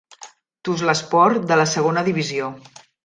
[0.69, 2.49] Tuzlaspor de la segona divisió.